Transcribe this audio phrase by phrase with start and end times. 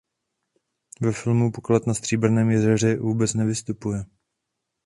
[1.01, 4.05] Ve filmu "Poklad na Stříbrném jezeře" vůbec nevystupuje.